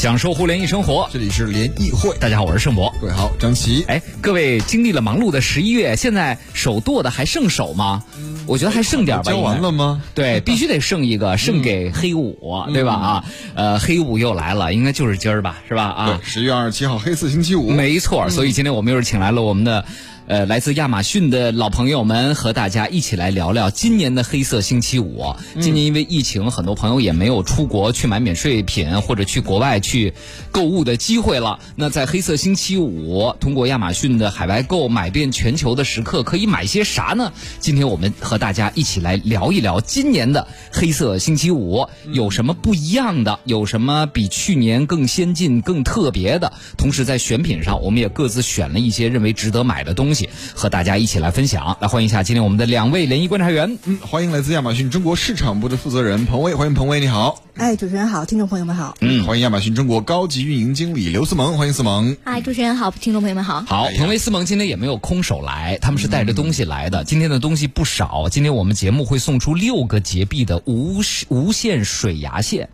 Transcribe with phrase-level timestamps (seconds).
[0.00, 1.06] 享受互联易生活。
[1.12, 2.90] 这里是联谊会，大家好，我是盛博。
[3.02, 3.84] 各位好，张琪。
[3.86, 8.02] 哎，各位经历了忙碌的十一月，现在手剁的还剩手吗？
[8.46, 9.24] 我觉得还剩点吧。
[9.24, 10.02] 交完了吗？
[10.14, 12.94] 对，必须得剩一个，剩给黑五，对吧？
[12.94, 13.24] 啊，
[13.54, 15.84] 呃，黑五又来了，应该就是今儿吧，是吧？
[15.84, 18.30] 啊，对，十月二十七号黑色星期五，没错。
[18.30, 19.84] 所以今天我们又是请来了我们的。
[20.30, 25.34] 呃，来自亚马逊的老朋友们和大家一起来聊聊今年的黑色星期五。
[25.58, 30.14] 今年因为疫情，很多朋友也没有出国去买免税品或者去国外去
[30.52, 31.58] 购物的机会了。
[31.74, 37.32] 那在黑色星期五，通过亚马逊的海外购买遍全球的时刻，可以买些啥呢？
[37.58, 46.52] 今天我们和大家一起来聊一聊今年的黑色星期五有什么不一样的，有什么比去年更先进、更特别的。
[46.78, 50.19] 同时在选品上，我们也各自选了一些认为值得买的东西。
[50.54, 53.78] 和大家一起来分享，来欢迎一下今天我们的两位联谊观察员。
[53.84, 57.42] 嗯，欢迎来自亚马逊中国市场部的负责人彭威，欢迎彭威，你好。
[57.60, 58.96] 哎，主持人好，听众朋友们好。
[59.02, 62.16] 嗯，欢迎亚马逊中国高级运营经理刘思萌，欢迎思萌。
[62.24, 63.62] 嗨，主持人好，听众朋友们好。
[63.68, 67.04] 好，彭威、思萌今天也没有空手来，他们是带着东西来的。
[67.04, 72.70] 今天的东西不少，今天我们节目会送出六个洁碧的无无线水牙线。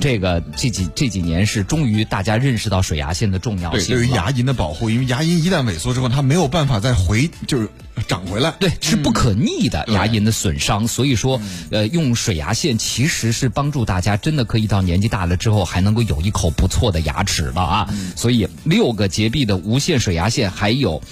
[0.00, 3.96] 这个这几这几年是终于大家认识到水牙线的重要性。
[3.96, 7.68] 对，对于牙龈的保护，因为牙龈一旦萎缩之后，它没有办法再回，就是
[8.06, 8.52] 长回来。
[8.60, 10.86] 对，是不可逆的牙龈的损伤。
[10.86, 17.88] 所以说，呃，用水牙线其实是帮助大家真的可以到年纪大了之后还能够有一口不错的牙齿的啊。
[18.16, 21.02] 所以六个洁碧的无线水牙线，还有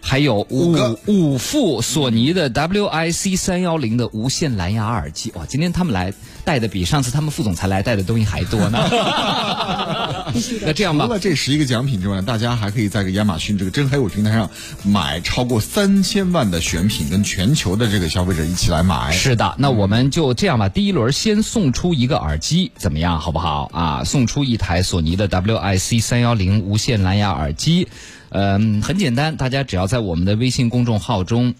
[0.00, 0.74] 还有五
[1.06, 5.32] 五副索尼的 WIC 三幺零的无线蓝牙耳机。
[5.34, 6.12] 哇，今天他们来
[6.44, 8.78] 带的比上次他们副总裁来带的东西还多呢。
[10.62, 14.50] 那这样吧，除了这十一个奖品之外，大家还可以在个亚马逊这个真黑五平台上
[14.84, 19.12] 买超过三千万的选品，跟全球的这个消费者一起来买。
[19.12, 24.04] 是的，那我们就这样吧，第一轮先送出一个耳机，怎么样，好不好啊？
[24.04, 27.88] 送出一台索尼的 WIC 三幺零无线蓝牙耳机，
[28.30, 31.54] 嗯，很简单，大家只要在我们的微信公众号中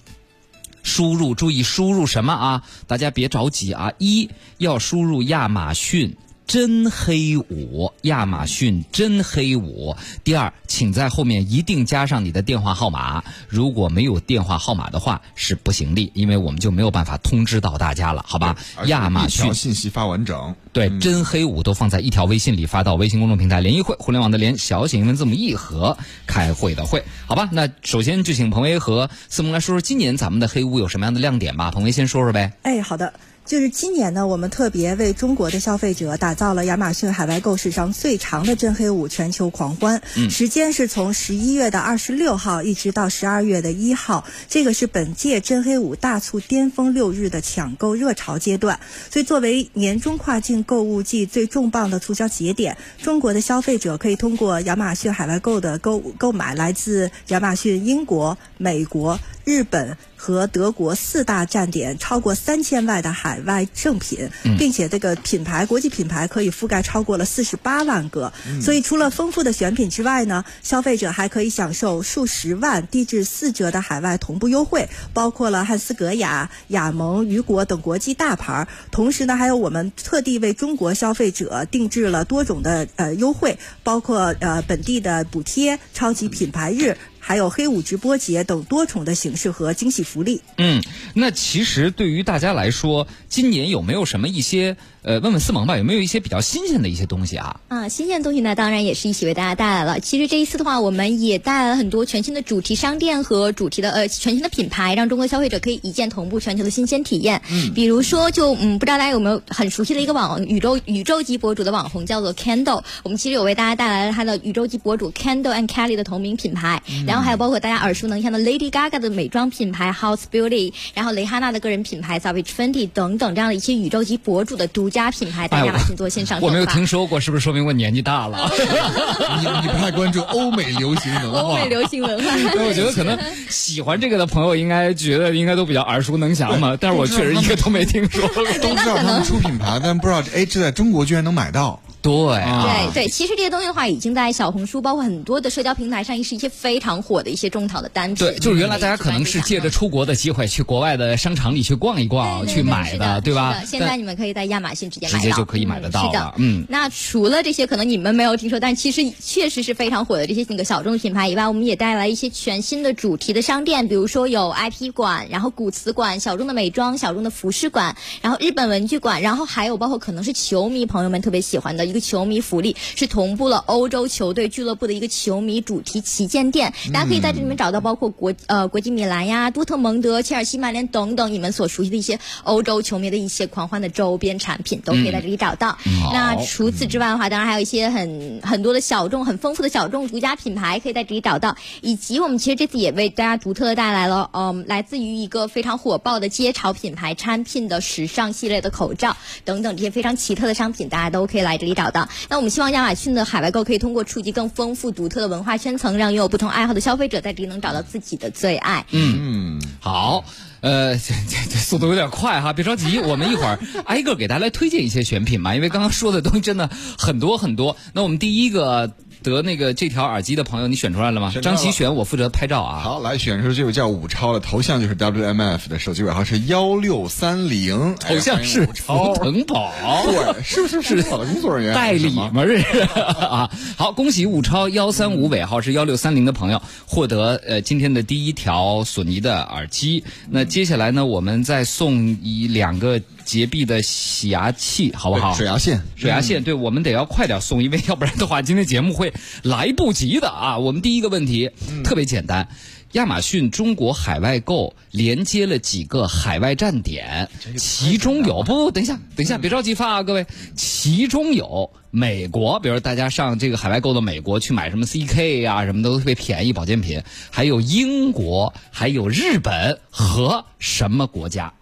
[0.83, 2.62] 输入，注意输入什么啊？
[2.87, 6.17] 大家别着急啊，一要输入亚马逊。
[6.48, 9.94] 真黑五，亚马逊真黑五。
[10.25, 13.22] 第二，请在后面一定加上你的电话号码。
[13.48, 18.56] 如果没有电话号码的话，是不行的，因为我们就没有办法通知到大家了，好吧？
[18.86, 27.50] 亚马逊信息发完整，对，真黑五都放在一条微信里发到微信公众平台“联谊会”，互联网的联，小写英文字母一和开会的会，好吧？
[27.53, 31.70] 那首先就请彭威和思萌来说说今年咱们的黑五有什么样的亮点吧。
[31.70, 32.54] 彭威先说说呗。
[32.62, 33.12] 哎，好的。
[33.48, 48.81] 就是今年呢，我们特别为中国的消费者打造了亚马逊海外购史上最长的真黑五全球狂欢，时间是从十一月的二十六号一直到十二月的一号，这个是本届真黑五大促巅峰六日的抢购热潮阶段。
[49.10, 59.19] 所以，作为年终跨境购物季最重磅的促销节点，中国的消费者可以通过亚马逊海外购的购购买来自亚马逊英国、美国。
[59.48, 64.28] 日本和德国四大站点超过三千万的海外正品，
[64.59, 68.31] 并且这个品牌国际品牌可以覆盖超过了四十八万个。
[68.60, 78.69] 所以除了丰富的选品之外呢，消费者还可以享受数十万低至四折的海外同步优惠，包括了汉斯格雅、雅萌、雨果等国际大牌。
[78.91, 86.98] 同时呢，还有我们特地为中国消费者定制了多种的呃优惠，包括呃本地的补贴、超级品牌日。
[87.28, 90.41] 还有黑五直播节等多重的形式和惊喜福利。
[90.56, 94.78] 嗯，那其实对于大家来说，今年有没有什么一些？
[95.03, 97.61] 呃，问问思萌吧，有没有一些比较新鲜的一些东西啊？
[97.69, 100.00] 啊，新鲜的东西呢，当然也是一起为大家带来了。
[100.00, 107.41] 其实这一次的话，我们也带来了很多全新的主题商店和主题的呃全新的品牌，让中国消费者可以一键同步全球的新鲜体验。
[107.50, 125.72] 嗯，比如说，就嗯，不知道大家有没有很熟悉的一个网宇宙宇宙级博主的网红叫做 Candle，我们其实有为大家带来了他的宇宙级博主 Candle and Kelly 的同名品牌，然后还有包括大家耳熟能详的 Lady Gaga 的美妆品牌 House Beauty，然后蕾哈娜的个人品牌 Savage Fenty 等等这样的一些宇宙级博主的独家品牌，大家。
[125.97, 128.51] 做线上，我没有听说过，是不是说明我年纪大了？
[129.41, 131.41] 你你不太关注欧美流行文化？
[131.41, 136.77] 欧美流行文化，那我觉得可能喜欢这个的朋友应该觉得应该都比较耳熟能详嘛。
[136.81, 141.81] 但是我确实一个都没听说过，都知道他们出品牌，但不知道哎，这在中国居然能买到。
[142.00, 148.27] 对，对对，其实这些东西的话，已经在小红书，包括很多的社交平台上，是一些非常火的一些种草的单品。
[148.27, 153.62] 对，就是原来大家可能是借着出国的机会，去国外的商场里去逛一逛，去买的，对吧？
[153.66, 156.65] 现在你们可以在亚马逊直接买到，直接就可以买得到是的，嗯。
[156.68, 185.79] 那除了这些，可能你们没有听说，但其实确实是非常火的这些那个小众品牌以外，我们也带来一些全新的主题的商店，比如说有 IP 馆，然后古瓷馆，小众的美妆，小众的服饰馆，然后日本文具馆，然后还有包括可能是球迷朋友们特别喜欢的一个球迷福利，是同步了欧洲球队俱乐部的一个球迷主题旗舰店，大家可以在这里面找到包括国呃国际米兰呀、多特蒙德、切尔西、曼联等等你们所熟悉的一些欧洲球迷的一些狂欢的周边产品，都可以在这里找到。
[186.13, 191.57] 那除此之外的话，当然还有一些很很多的小众、很丰富的小众独家品牌，可以在这里找到。
[191.81, 202.09] 以及我们其实这次也为大家独特的带来了，嗯，来自于一个非常火爆的街潮品牌产品的时尚系列的口罩等等这些非常奇特的商品，大家都可以来这里找到。
[202.28, 208.84] 那我们希望亚马逊的海外购可以通过触及更丰富、独特的文化圈层，让拥有不同爱好的消费者在这里能找到自己的最爱。
[208.91, 210.25] 嗯，好。
[210.60, 217.77] 呃， 这这这速度有点快哈，别着急，我们一会儿挨个给大家来推荐一些选品嘛，因为刚刚说的东西真的很多很多。
[217.92, 218.92] 那我们第一个。
[219.22, 221.32] 得那个这条耳机的朋友，你选出来了吗？
[221.42, 222.80] 张琪选，我负责拍照啊。
[222.82, 229.72] 好，来选出这位叫武超的头像，就是 WMF 的手机尾号是幺六三零，头像是超腾宝，
[230.04, 232.30] 对，是不是是好的工作人员代理吗？
[232.34, 233.50] 这是啊。
[233.76, 240.04] 好，恭喜武超幺三五尾号是幺六三零的朋友获得呃今天的第一条索尼的耳机。
[240.30, 243.00] 那接下来呢，我们再送一两个。
[243.28, 245.34] 洁碧的洗牙器，好不好？
[245.34, 249.08] 水牙线，水牙线，对我们得要快点送，因为要不然的话，今天节目会
[249.43, 250.59] 来不及的啊！
[250.59, 251.51] 我们第一个问题
[251.84, 252.49] 特别简单，
[252.93, 258.71] 亚马逊中国海外购连接了几个海外站点，其中有不？
[258.71, 260.26] 等一下，等一下，别着急发啊，各位，
[260.57, 271.52] 其中有美国，比如大家上这个海外购的美国去买什么 CK 啊，什么都特别便宜保健品，还有英国，还有日本和什么国家？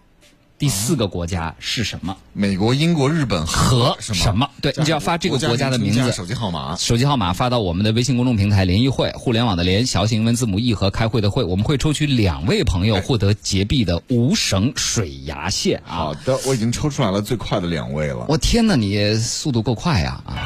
[0.59, 2.17] 第四个国家是什么？
[2.33, 4.49] 美国、英国、日本和什么？
[4.59, 15.79] 对你只要发这个国家的名字、手机号码、手机号码发到我们的微信公众平台“联谊会”，互联网的联，小写英文字母 E 和开会的会，我们会抽取两位朋友获得洁碧的无绳水牙线。
[15.85, 18.25] 好的，我已经抽出来了最快的两位了。
[18.27, 20.19] 我天哪，你速度够快呀！
[20.25, 20.43] 啊，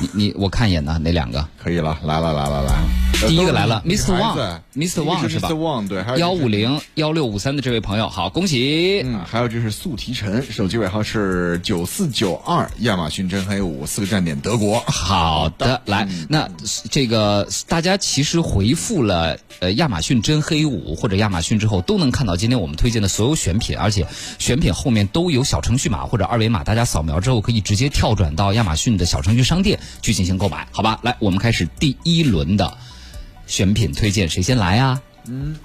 [0.00, 1.46] 你你我看一眼呢，哪两个？
[1.62, 3.09] 可以了，来了来了来。
[3.28, 4.18] 第一个来了，Mr.
[4.18, 5.04] Wang，Mr.
[5.04, 5.50] Wang 是吧？
[5.88, 9.02] 对，幺五零幺六五三的这位朋友，好，恭喜。
[9.04, 14.80] 嗯，还有就是素提晨，手机尾号是九四九二，亚马逊真黑五，四个站点，德国。
[14.86, 16.48] 好的，来，那
[16.90, 24.06] 这个大家其实回复了呃亚马逊真黑五或者亚马逊之后，都能看到今天我们推荐的所有选品，而且
[24.38, 30.98] 选品后面都有小程序码或者二维码，大家扫描之后可以直接跳转到亚马逊的小程序商店去进行购买，好吧？
[31.02, 32.78] 来，我们开始第一轮的。
[33.50, 35.02] 选品推荐，谁先来啊？
[35.26, 35.56] 嗯。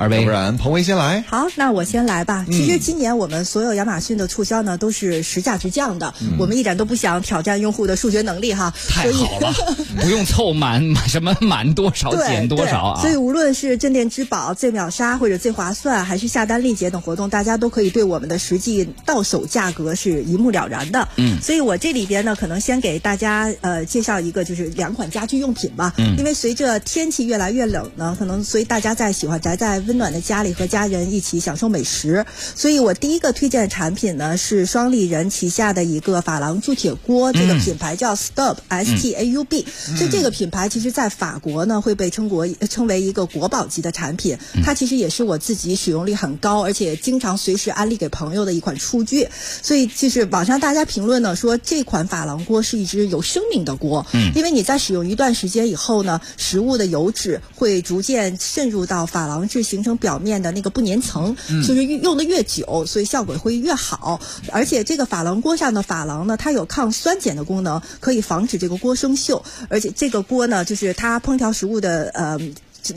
[0.00, 1.22] 二位，不然彭威先来。
[1.28, 2.46] 好，那我先来吧。
[2.50, 6.14] 其实今年我们所有亚马逊的促销呢，都是实价直降的。
[6.38, 8.72] 我们一点都不想挑战用户的数学能力哈。
[8.88, 9.52] 太好了，
[10.00, 13.02] 不用凑满 什么满多少减多少啊。
[13.02, 21.06] 所以无论是镇店之宝、最秒杀或者最划算，还是下单立减等活动，大家都可以对我们的实际到手价格是一目了然的。
[21.16, 21.38] 嗯。
[21.42, 25.92] 所以我这里边呢，可能先给大家呃介绍一个，就是两款家居用品吧。
[25.98, 26.16] 嗯。
[26.16, 29.78] 因为随着天气越来越冷呢，可能所以大家在喜欢宅在。
[29.90, 39.66] 温暖的家里和家人一起享受美食，所以我第一个推荐的产品呢是双立人旗下的一个珐琅铸铁锅，这个品牌叫 Staub S T A U B。
[39.96, 49.26] 所以这个品牌其实在法国呢会被称国称为一个国宝级的产品，它其实也是我自己使用率很高，而且经常随时安利给朋友的一款厨具。
[49.60, 59.79] 所以就是网上大家评论呢说这款珐琅锅是一只有生命的锅，嗯，因为你在使用一段时间以后呢，食物的油脂会逐渐渗入到珐琅质形。
[59.80, 61.34] 形成表面的那个不粘层，
[61.66, 64.20] 就是用的越久，所以效果会越好。
[64.52, 69.42] 而且这个珐琅锅上的珐琅呢，它有抗酸碱的功能，可以防止这个锅生锈。
[69.70, 72.38] 而且这个锅呢，就是它烹调食物的呃。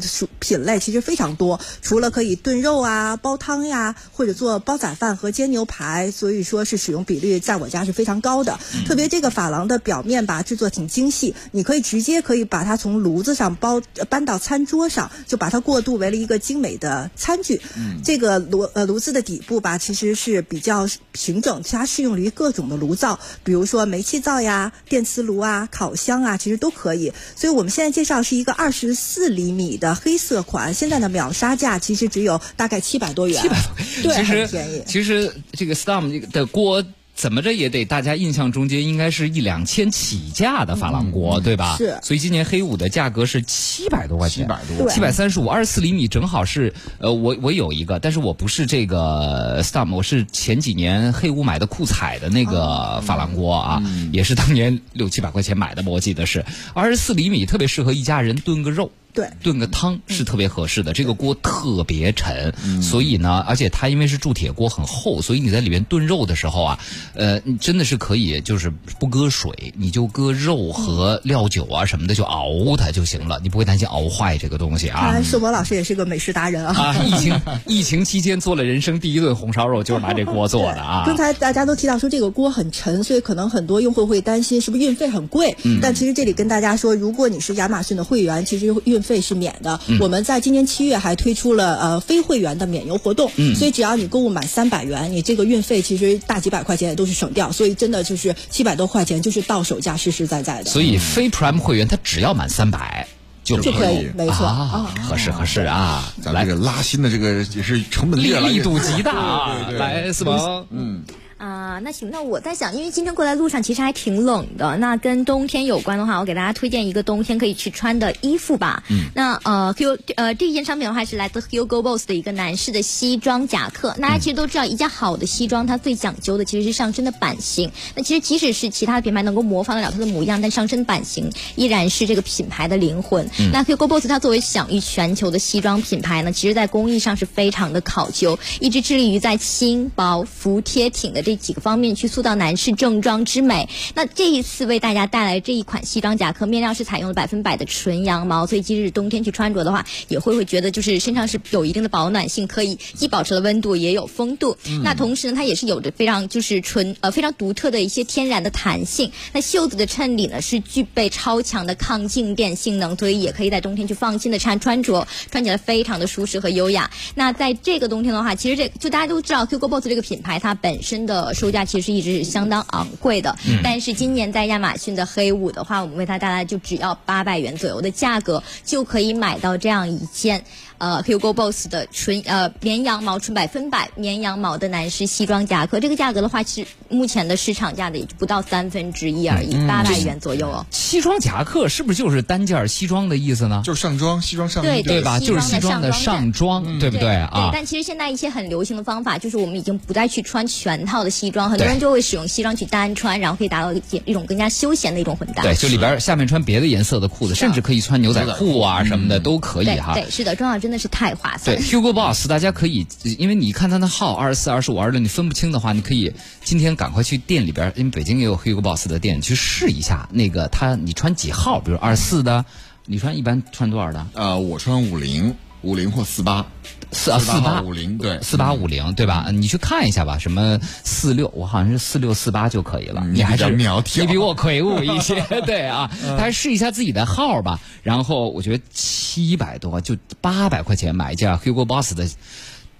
[0.01, 8.59] 属品类其实非常多，除了可以炖肉啊、煲汤呀，或者做煲仔饭和煎牛排，所以说是使用比率在我家是非常高的。
[8.85, 17.61] 特别这个珐琅的表面吧，制作挺精细，你可以直接可以把它从炉子上包搬到餐桌上，就把它过渡为了一个精美的餐具。
[18.03, 27.11] 这个炉呃炉子的底部吧，其实是比较平整，它适用于各种的炉灶，比如说煤气灶呀、电磁炉啊、烤箱啊，其实都可以。
[27.35, 29.73] 所以我们现在介绍是一个二十四厘米。
[29.77, 33.56] 的黑色款，现在的秒杀价其实只有大概七百多元，七百
[34.01, 34.84] 多，对，很便宜。
[34.86, 36.84] 其实这个 Storm 的锅。
[37.15, 41.77] 怎么着也得大家印象中间应该是一两千起价的珐琅锅，对吧？
[41.77, 41.96] 是。
[42.01, 46.74] 所以今年黑五的价格是七百多块钱，七百多，七百三十五，二十四厘米正好是。
[46.98, 58.89] 呃，我我有一个，但是我不是这个 Storm，我是前几年黑五买的酷彩的那个珐琅锅啊，也是当年六七百块钱买的吧，我记得是二十四厘米，特别适合一家人炖个肉。
[59.13, 60.91] 对炖个汤是特别合适的。
[60.93, 66.79] 这个锅特别沉，所以呢，而且它因为是铸铁锅很厚，所以你在里面炖肉的时候啊，
[67.13, 75.24] 呃，你真的是可以就是不搁水，你就搁肉和料酒啊什么的就熬它就行了，你不会担心熬坏这个东西啊看来。
[75.24, 76.74] 寿博老师也是个美食达人啊。
[76.74, 81.03] 啊，疫情 疫情期间做了人生第一顿红烧肉，就是拿这锅做的啊。
[81.05, 85.55] 刚才大家都提到说这个锅很沉，所以可能很多用户会担心是不是运费很贵。
[85.63, 89.79] 嗯但其实这里跟大家说，如果你是亚马逊的会员，其实运费是免的。
[89.88, 90.00] 嗯。
[90.00, 93.55] 我们在今年七月还推出了呃非会员的免邮活动，嗯。
[93.55, 100.72] 所以只要你购物满三百元，你这个运费其实大几百块钱也都是省掉，所以真的就是七百多块钱就是到手价实实在在的。
[100.72, 103.07] 所以非 Prime 会员他只要满三百
[103.43, 104.45] 就就可以以，没错。
[104.45, 109.55] 啊，合适合适啊，来咱这个拉新的这个也是成本力力度极大啊！
[109.67, 109.79] 对对对。
[109.79, 111.03] 来，思萌，嗯，
[111.43, 118.81] 啊，那行，那我在想，因为今天过来路上其实还挺冷的，那跟冬天有关的话，我给大家推荐一个冬天可以去穿的衣服吧。
[118.89, 123.93] 嗯，那呃，Q 呃这一件商品的话是来自 Hugo Boss 的一个男士的西装夹克。
[124.00, 127.69] 大家其实都知道，一件好的西装它最讲究的其实是上身的版型。
[127.93, 133.29] 那其实即使是其他的品牌能够模仿得了它的模样，但上身版型依然是这个品牌的灵魂。
[133.51, 143.67] 那 Hugo Boss 它作为享誉全球的西装品牌呢，其实在工艺上是非常的考究，一直致力于在轻薄、服帖、挺的这几个方面去塑造男士正装之美。
[143.95, 154.57] 那这一次为大家带来这一款西装夹克，面料是采用了百分百的纯羊毛，所以即使冬天去穿着的话，也会会觉得就是身上是有一定的保暖性，可以既保持了温度，也有风度。
[154.83, 159.11] 那同时呢，它也是有着非常就是纯呃非常独特的一些天然的弹性。
[159.31, 166.89] 那袖子的衬里呢是具备超强的抗静电性能，所以也可以在冬天去放心的穿穿着，穿起来非常的舒适和优雅。
[167.15, 173.36] 那在这个冬天的话，其实这就大家都知道 Hugo Boss 这个品牌，它本身的售价其实一直是相当昂贵的。
[173.63, 180.44] 但是今年在亚马逊的黑五的话，我们为它带来就只要八百元左右的价格，就可以买到这样一件
[180.83, 185.79] 呃 Hugo Boss 的纯呃绵羊毛纯百分百绵羊毛的男士西装夹克。
[185.79, 190.65] 这个价格的话，其实目前的市场价的也就不到三分之一而已，八百元左右哦。
[190.71, 193.61] 西装夹克是不是就是单件西装的意思呢？
[193.63, 195.19] 就是上装西装上衣对对吧？
[195.19, 197.51] 就是西装的上上装，对不对啊？
[197.53, 205.43] 但其实现在一些很流行的方法，就是我们已经不再去穿全套的西装，很多人就会使用西装去单穿，然后可以达到一一种更加休闲的一种混搭。
[205.43, 209.93] 对，就里边下面穿别的颜色的裤子，甚至可以穿牛仔裤啊什么的都可以哈。
[209.93, 211.63] 对对，是的，装上真的是太划算对。
[211.63, 212.86] ，Hugo Boss，大家可以，
[213.18, 216.12] 因为你看他的号二十四、二十五、二十六，你分不清的话，你可以
[216.44, 222.44] 今天赶快去店里边，因为北京也有 Hugo Boss 的店，去试一下那个他你穿几号，比如二十四的，
[222.88, 224.06] 你穿一般穿多少的？
[224.13, 226.46] 呃，我穿五零、五零或四八，
[226.91, 229.27] 四啊四八五零，对，四八五零对吧？
[229.32, 233.01] 你去看一下吧，什么四六，我好像是四六四八就可以了。
[233.05, 237.60] 嗯你还是你比较苗条你比我魁梧一些， 对啊，还是试一下自己的号吧。
[237.82, 242.08] 然后我觉得七百多，就八百块钱买一件 Hugo Boss 的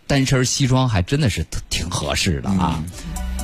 [0.06, 2.84] 单身西装，还真的是挺合适的啊。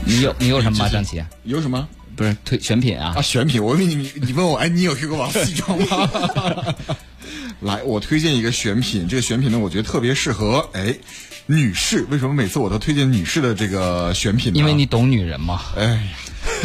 [0.06, 1.24] 你有你有什么吗，张琪？
[1.44, 1.88] 有什么？
[2.20, 3.22] 不是推选品啊啊，？
[3.22, 6.76] 选品，我问你你你问我，哎，你有 Hugo Boss 西装吗？
[7.62, 10.94] 来，我推荐一个选品，这个选品呢，我觉得特别适合哎
[11.46, 12.06] 女士。
[12.10, 14.60] 为什么每次我都推荐女士的这个选品呢？
[14.60, 15.62] 因为你懂女人嘛。
[15.78, 16.02] 哎呀，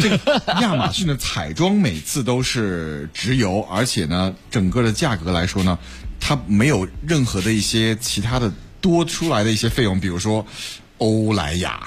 [0.01, 5.79] 这个亚马逊的彩妆每次都是直邮，而且呢，整个的价格来说呢，
[6.19, 10.45] 它没有任何的一些其他的多出来的一些费用，比如说
[10.97, 11.85] 欧莱雅，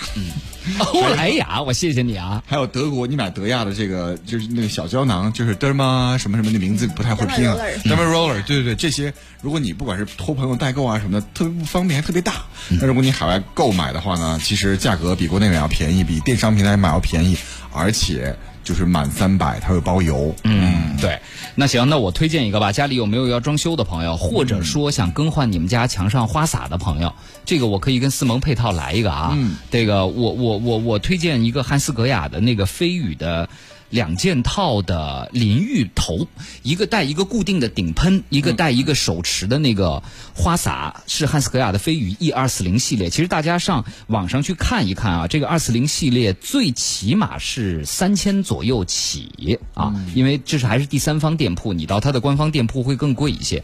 [0.92, 2.42] 欧莱雅，我谢谢你啊。
[2.46, 12.34] 还有德国，你买德亚的这个就是那个小胶囊，就是 Derma 什么什么的名字不太会拼啊 Derma，Derma Roller，对对对，这些如果你不管是托朋友代购啊什么的，特别不方便，还特别大。
[12.68, 17.36] 那如果你海外购买的话呢，其实价格比国内买要便宜，比电商平台买要便宜，
[17.72, 18.36] 而且
[18.68, 20.34] 就是满三百它会包邮。
[20.44, 21.18] 嗯，对，
[21.54, 22.70] 那行，那我推荐一个吧。
[22.70, 27.10] 家里有没有要装修的朋友，或者说想更换你们家墙上花洒的朋友，
[27.46, 29.32] 这个我可以跟思萌配套来一个啊。
[29.34, 33.48] 嗯，这个我我我我推荐一个汉斯格雅的那个飞羽的。
[33.90, 36.26] 两件套的淋浴头，
[36.62, 40.02] 一个带一个固定的顶喷，一个带一个手持的那个
[40.34, 43.10] 花洒，是汉斯格雅的飞羽 E 二四零系列。
[43.10, 53.62] 其实大家上网上去看一看啊，这个二四零系列最起码是三千左右起啊，因为这是还是第三方店铺，你到它的官方店铺会更贵一些。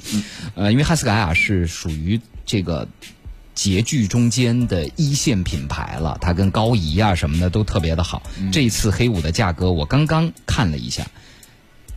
[0.55, 2.89] 呃，因为汉斯格雅是属于这个。
[3.55, 8.23] 洁具中间的一线品牌了，它跟高仪啊什么的都特别的好。
[8.53, 11.07] 这一次黑五的价格我刚刚看了一下，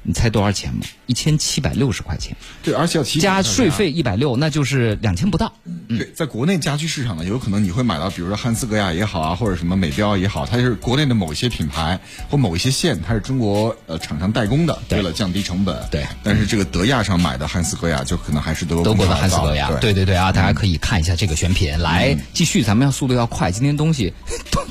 [0.08, 0.80] 你猜多少钱吗？
[1.06, 2.34] 一千七百六十块钱，
[2.64, 5.52] 对，而且要提加税费一百六，那就是两千不到。
[5.66, 12.00] 嗯对，在国内家居市场呢，有可能你会买到，比如说汉斯格雅也好啊，或者什么美标也好，它是国内的某一些品牌
[12.30, 15.78] 或某一些线，它是中国呃厂商代工的，对为了降低成本。
[15.92, 21.78] 对但是这个德亚上买的汉斯格雅就可能还是德国德国的汉斯格雅，对对对对啊，大家可以看一下这个选品。
[21.80, 24.14] 来，继续，咱们要速度要快，今天东西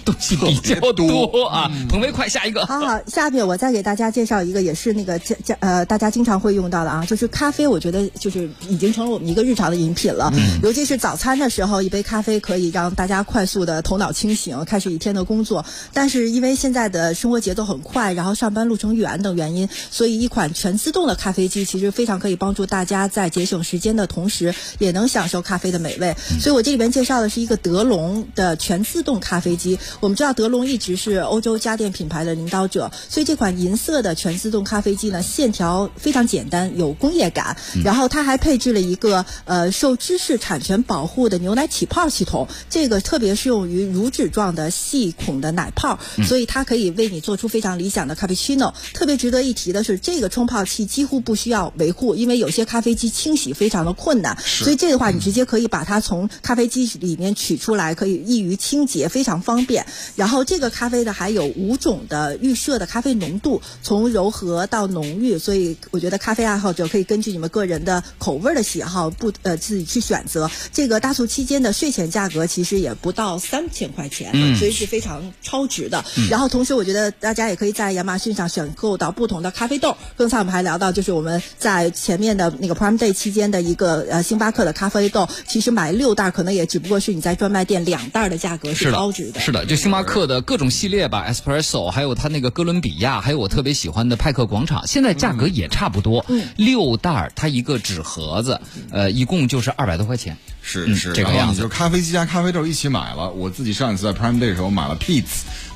[0.07, 1.71] 东东西比较多多啊。
[1.89, 2.65] 彭飞，快下一个。
[2.65, 7.67] 好好，下面我再给大家介绍一个，也是那个家家呃，大家经常会用到的啊，就是咖啡。
[7.67, 10.33] 我觉得就是已经成了我们一个日常的饮品了，
[10.63, 15.65] 尤其是早餐的时候，一杯咖啡可以让大家快速的头脑清醒，开始一天的工作。
[15.93, 26.15] 但是因为现在的生活节奏很快，然后上班路程远等原因，所以一款全自动的咖啡机其实非常可以帮助大家在节省时间的同时，也能享受咖啡的美味。
[26.41, 29.79] 所以我这里边介绍的是一个德龙的全自动咖啡机。
[30.01, 37.57] 我们知道德龙一直是欧洲家电品牌的领导者，所以这款银色的全自动咖啡机呢，线条非常简单，有工业感。
[37.85, 59.86] 然后它还配置了一个呃受知识产权保护的牛奶起泡系统，这个特别适用于乳脂状的细孔的奶泡，所以它可以为你做出非常理想的咖啡 c h 特别值得一提的是，这个冲泡器几乎不需要维护，因为有些咖啡机清洗非常的困难，所以这个话你直接可以把它从咖啡机里面取出来，可以易于清洁，非常方便。
[60.15, 70.51] 然后这个咖啡呢还有五种的预设的咖啡浓度，从柔和到浓郁，所以我觉得咖啡爱好者可以根据你们个人的口味的喜好不呃自己去选择。
[70.73, 76.05] 这个大促期间的税前价格其实也不到三千块钱，所以是非常超值的。
[76.31, 79.97] 然后同时我觉得大家也可以在亚马逊上选购到不同的咖啡豆。
[80.17, 89.41] 刚才我们还聊到，就是我们在前面的那个 Prime Day 期间的一个呃星巴克的咖啡豆，其实买六袋可能也只不过是你在专卖店两袋的价格是超值的。
[89.41, 96.25] 是的，就星巴克的各种系列吧，Espresso，还有它那个哥伦比亚，还有我特别喜欢的派克广场，现在价格也差不多，
[96.57, 100.35] 六袋儿它一个纸盒子，呃，一共就是二百多块钱。
[100.35, 103.31] 嗯是是，这个样子你就咖啡机加咖啡豆一起买了。
[103.31, 104.97] 我自己上一次在 Prime Day 的时候买了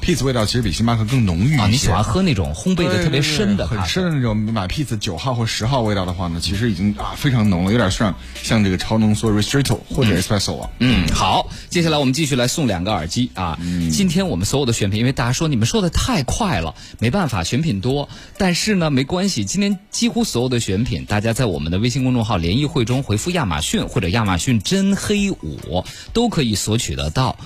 [0.00, 1.58] Peet's，Peet's 味道其实比星巴克更浓郁。
[1.58, 3.66] 啊，你喜欢喝那种烘焙的特别深的？
[3.66, 10.70] 很深的那种，买 Peet's 九号或十号味道的话呢，其实已经啊非常浓了，有点像像这个超浓缩 Ristretto 或者 Espresso 了。
[10.78, 13.58] 嗯，好，接下来我们继续来送两个耳机啊。
[13.90, 18.08] 今天我们所有的选品，因为大家说你们说的太快了，没办法，选品多。
[18.38, 27.36] 但是呢，没关系，今天几乎所有的选品，大家在我们的微信公众号“联谊会”中回复“亚马逊”或者“亚马逊真黑五”，都可以索取得到。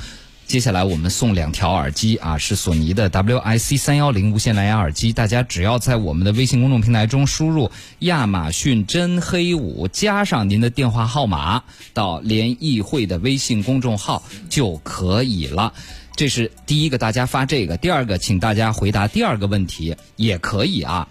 [0.47, 5.13] 接下来我们送两条耳机啊，是索尼的 WIC 三幺零无线蓝牙耳机。
[5.13, 15.73] 大家只要在我们的微信公众平台中输入“亚马逊真黑五”，加上您的电话号码到联谊会的微信公众号就可以了。
[16.15, 21.09] 这是第一个，大家发这个；第二个，请大家回答第二个问题也可以啊。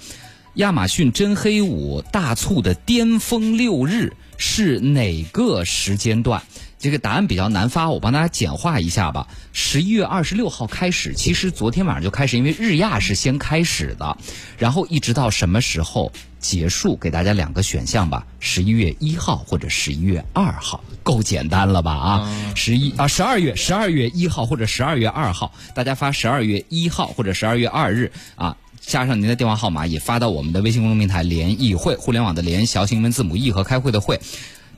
[0.55, 6.41] 亚马逊真黑五大促的巅峰六日是哪个时间段？
[6.83, 9.29] 这个答案比较难发，我帮大家简化一下吧。
[9.53, 14.17] 十一月二十六号开始，其实昨天晚上就开始，因为日亚是先开始的，
[14.57, 16.97] 然后一直到什么时候结束？
[16.97, 21.93] 给大家两个选项吧：十一月一号或者十一月二号，够简单了吧？
[21.93, 28.57] 啊，十一啊，十二月十二月一号或者十二月二号，大家发十二月一号或者十二月二日啊。
[28.85, 34.19] 加上您的电话号码，也发到我们的微信公众平台“联谊会”，互联网的联，小型文字母 e 和开会的会。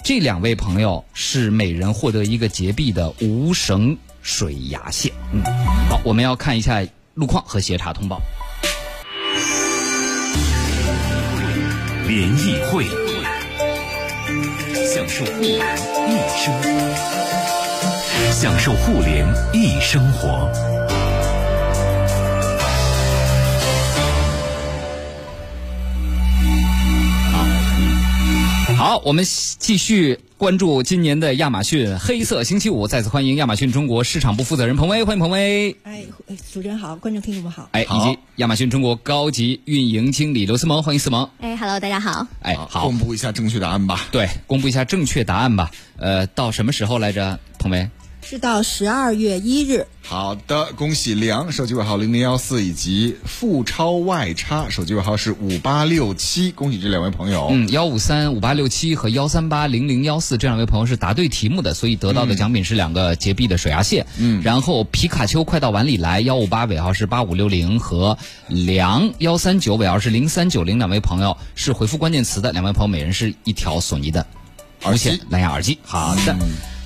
[0.05, 5.11] 这两位朋友是每人获得一个洁碧的无绳水牙线。
[5.33, 5.41] 嗯，
[5.89, 8.21] 好，我们要看一下路况和协查通报。
[12.07, 12.85] 联谊会，
[14.85, 15.59] 享受互联
[16.07, 16.53] 一生，
[18.31, 20.47] 享受互联一生活。
[28.75, 29.23] 好，我们
[29.57, 32.85] 继续关注今年的亚马逊黑色星期五。
[32.85, 35.73] 再次欢迎亚马逊中国市场部负责人彭威，欢迎彭威。
[35.83, 36.03] 哎，
[36.51, 37.69] 主持人好，观众听众们好。
[37.71, 41.29] 哎，以及亚马逊中国高级运营经理刘思萌，欢迎思萌。
[41.39, 42.27] 哎，Hello，大家好。
[42.41, 44.07] 哎，好，公布一下正确答案吧。
[44.11, 45.71] 对，公布一下正确答案吧。
[45.95, 47.89] 呃，到什么时候来着，彭威？
[48.27, 49.85] 是到十二月一日。
[50.01, 57.49] 好的，恭喜梁手机尾号零零幺四以及富超外差手机尾号是五八六七，恭喜这两位朋友。
[57.51, 64.07] 嗯，幺五三五八六七和幺三八零零幺四这两位朋友是答对题目的，所以得到的奖品是两个洁碧的水牙线。
[64.17, 74.25] 嗯，然后皮卡丘快到碗里来幺五八尾号是八五六零和梁幺三九尾号是零三九零两位朋友是回复关键词的，两位朋友每人是一条索尼的
[74.83, 75.77] 无线蓝牙耳机。
[75.83, 76.35] 好的，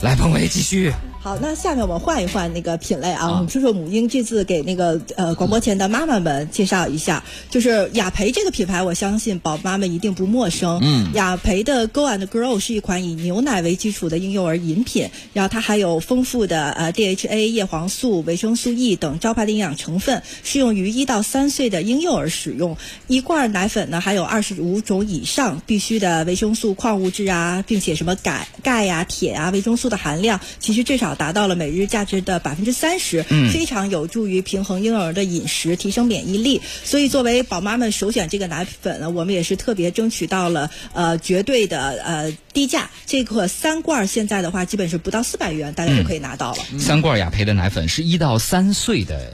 [0.01, 0.91] 来彭伟继续。
[1.21, 4.07] 好，那下面我们换一换那个品类啊，我们说说母婴。
[4.07, 10.79] 这次给那个呃广播前的妈妈们介绍一下，就是雅培这个品牌，我相信宝妈们一定不陌生。
[10.81, 22.77] 嗯，雅培的 Go and Grow 是一款以牛奶为基础的婴幼儿饮品，然后它还有丰富的呃 DHA、叶黄素、维生素 E 等招牌的营养成分，适用于一到三岁的婴幼儿使用。
[23.07, 36.61] 一罐奶粉呢，含有二十五种以上必需的维生素、矿物质啊，并且什么钙、钙呀、铁啊、维生素的含量，其实至少达到了每日价值的百分之三十，非常有助于平衡婴儿的饮食，提升免疫力。
[36.83, 42.89] 所以作为宝妈们首选这个奶粉呢，我们也是特别争取到了呃绝对的呃低价。
[43.05, 46.63] 这个三罐现在的话，基本是不到四百元，大家就可以拿到了。
[46.79, 49.33] 三罐雅培的奶粉是一到三岁的。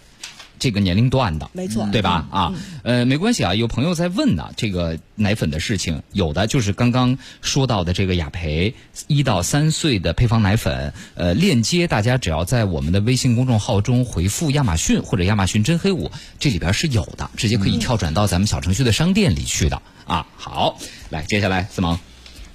[0.59, 2.27] 这个年龄段的，没错，对吧？
[2.31, 3.53] 啊，呃，没关系啊。
[3.55, 8.73] 有朋友在问呢，这个奶粉的事情，有的就是刚刚说到的这个雅培
[9.07, 20.25] 一到三岁的配方奶粉，呃，链接大家只要在我们的微信公众号中回复亚马逊或者亚马逊真黑五，这里边是有的，直接可以跳转到咱们小程序的商店里去的啊。
[20.37, 20.77] 好，
[21.09, 21.97] 来，接下来思萌。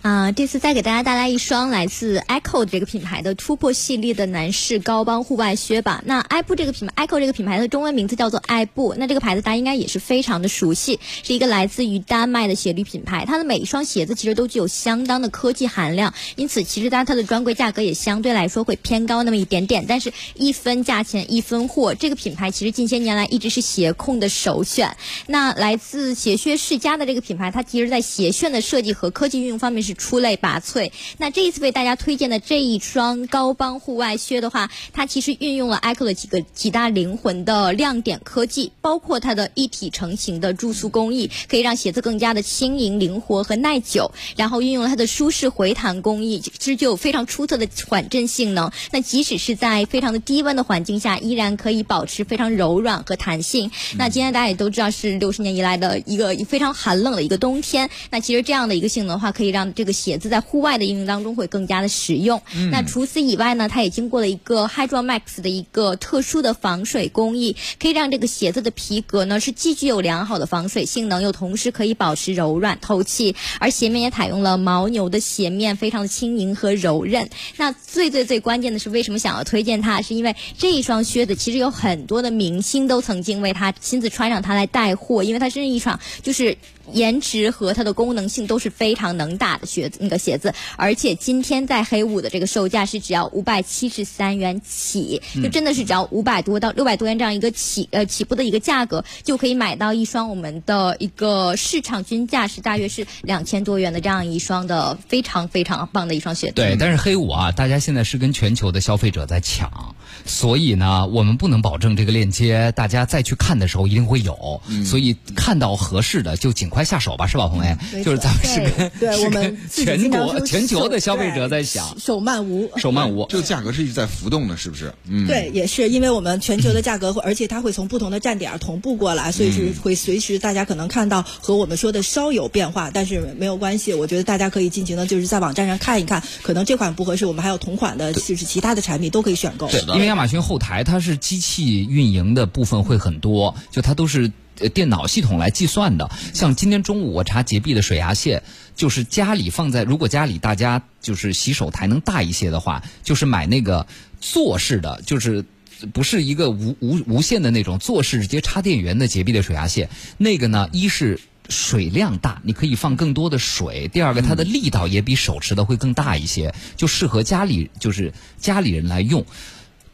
[0.02, 6.02] 啊，这次再给大家带来一双来自 Echo 这个品牌的突破系列的男士高帮户外靴吧。
[6.06, 8.94] 那艾布这个品牌，Echo 这个品牌的中文名字叫做艾布。
[8.96, 13.26] 那这个牌子大家应该也是非常的熟悉，是一个来自于丹麦的鞋履品牌。
[13.26, 19.84] 它的每一双鞋子其实都具有相当的科技含量，因此其实它它的专柜价格也相对来说会偏高那么一点点。
[19.86, 24.96] 但是一分价钱一分货，这个品牌其实近些年来一直是鞋控的首选。
[25.26, 29.89] 那来自鞋靴世家的这个品牌，它其实在鞋楦的设计和科技运用方面是。
[29.94, 30.90] 出类拔萃。
[31.18, 44.10] 那这一次为大家推荐的这一双高帮户外靴的话，它其实运用了 Echo 的几个几大灵魂的亮点科技，包括它的一体成型的注塑工艺，可以让鞋子更加的轻盈、灵活和耐久。
[44.36, 48.70] 然后运用了它的舒适回弹工艺，其实就有非常出色的缓震性能。
[48.90, 53.70] 那即使是在非常的低温的环境下，依然可以保持非常柔软和弹性。
[53.96, 57.88] 那今天大家也都知道，是六十年以来的一个非常寒冷的一个冬天。
[58.10, 62.42] 那其实这样的一个性能的话，可以让这个鞋子在户外的应用当中会更加的实用。
[62.70, 73.34] 那除此以外呢，它也经过了一个 Hydro Max 的一个特殊的防水工艺，可以让这个鞋子的皮革呢是既具有良好的防水性能，又同时可以保持柔软透气。
[73.58, 77.30] 而鞋面也采用了牦牛的鞋面，非常的轻盈和柔韧。
[77.56, 80.02] 那最最最关键的是，为什么想要推荐它？
[80.02, 86.58] 是因为这一双靴子其实有很多的明星都曾经为它亲自穿上它来带货，因为它是一双就是。
[86.92, 106.54] 颜值和它的功能性都是非常能打的靴子，那个鞋子，而且今天在黑五的这个售价是只要五百七十三元起，就真的是只要五百多到六百多元这样一个起呃起步的一个价格，就可以买到一双我们的一个市场均价是大约是两千多元的这样一双的非常非常棒的一双鞋子。
[106.54, 109.94] 对，但是黑五啊，大家现在是跟全球的消费者在抢，
[110.26, 116.84] 所以呢，我们不能保证这个链接大家再去看的时候一定会有，所以看到合适的就尽快。
[116.90, 117.76] 下手吧，是吧，红梅？
[118.02, 124.92] 就是咱们是跟对 我们全国全球的消费者在想，手慢无，手慢无， 这个价格是一直在浮动的，是不是？
[125.06, 133.94] 嗯，对，也是因为我们全球的价格，而且它会从不同的站点同步过来，所以是会随时大家可能看到和我们说的稍有变化，但是没有关系。
[133.94, 139.68] 我觉得大家可以尽情的就是在网站上看一看，可能这款不合适，我们还有同款的，就是其他的产品都可以选购。
[139.68, 144.30] 对，因为亚马逊后台它是机器运营的部分会很多，就它都是。
[144.74, 148.42] 电脑系统来计算的，像今天中午我查洁碧的水牙线，
[148.76, 153.86] 就是家里放在，如果家里大家就是洗手台能大一些的话，就是买那个
[154.20, 155.46] 坐式的，就是
[155.94, 161.18] 不是一个无无无线的那种坐式直接插电源的洁碧的水牙线，那个呢，一是
[161.48, 169.24] 水量大，你可以放更多的水；第二个它的力道也比手持的会更大一些，就适合家里就是家里人来用。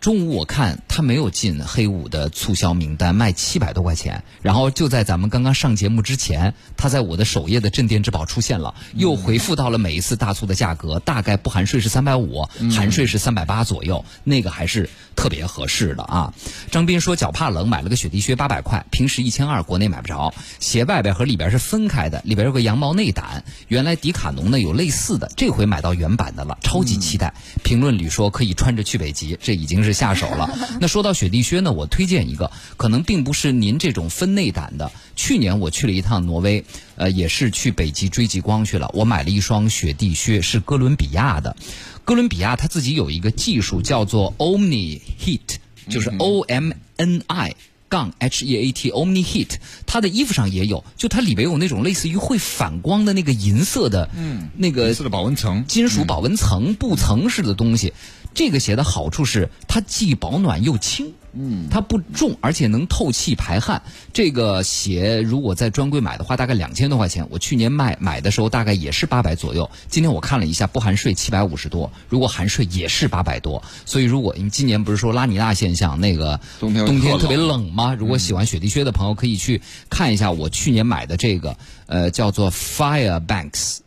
[0.00, 4.22] 中午我看他没有进黑五的促销名单，卖七百多块钱。
[4.40, 16.32] 然后就在咱们刚刚上节目之前，他在我的首页的镇店之宝出现了，又回复到了每一次大促的价格，大概不含税是三百五，含税是三百八左右，那个还是特别合适的啊。
[16.70, 20.32] 张斌说脚怕冷，买了个雪地靴八百块，平时一千二，国内买不着。
[20.60, 23.42] 鞋外边和里边是分开的，里边有个羊毛内胆。
[23.66, 27.34] 原来迪卡侬呢有类似的，这回买到原版的了，超级期待。
[27.64, 29.95] 评论里说可以穿着去北极，这已经是。
[29.96, 30.48] 下手了。
[30.80, 34.92] 那说到雪地靴呢，我推荐一个，可能并不是您这种分内胆的。
[35.16, 36.64] 去年我去了一趟挪威，
[36.96, 38.90] 呃，也是去北极追极光去了。
[38.92, 41.56] 我买了一双雪地靴，是哥伦比亚的。
[42.04, 45.56] 哥伦比亚它自己有一个技术叫做 Omni Heat，
[45.88, 47.56] 就是 O M N I
[47.88, 49.56] 杠 H E A T Omni Heat，
[49.86, 57.92] 它的衣服上也有，就它里边有那种类似于会反光的那个银色的，嗯，那个色的保温层，金属保温层、布层似的东西。
[58.36, 61.14] 这个鞋的好处是它既保暖又轻。
[61.38, 63.82] 嗯，它不重，而且能透气排汗。
[64.14, 67.26] 这个鞋如果在专柜买的话，大概两千多块钱。
[67.30, 69.70] 我去年卖买的时候大概也是八百左右。
[69.88, 73.62] 今天我看了一下，不含税七百五十多，如果含税也是八百多。
[73.84, 77.94] 所以如果你今年不是说拉尼娜现象，那个冬天冬天特特别冷吗？
[77.94, 83.80] 如果喜欢雪地靴的朋友可以去看一下我去年买的这个，呃，叫做 Firebanks。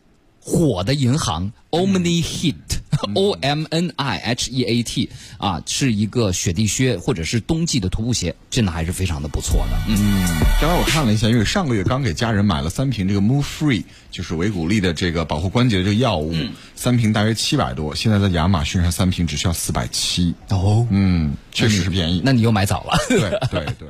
[0.49, 5.07] 火的银行 Omni Heat，O M N I H E A T
[5.37, 9.77] 啊，是一个雪地靴或者是冬季的徒步鞋，真的还是非常的不错的。
[9.87, 10.25] 嗯，
[10.59, 16.33] 刚才我看了一下，因为上个月刚给家人买了三瓶这个 Move Free，就是维骨力的这个保护关节的这个药物，
[16.75, 20.33] 三瓶大约七百多，现在在亚马逊上三瓶只需要四百七。
[20.49, 22.23] 哦，嗯，确实是便宜。
[22.25, 22.97] 那你又买早了。
[23.07, 23.19] 对
[23.51, 23.87] 对对。